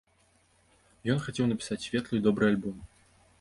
Ён 1.15 1.21
хацеў 1.25 1.49
напісаць 1.51 1.79
светлы 1.89 2.15
і 2.21 2.25
добры 2.29 2.45
альбом. 2.51 2.77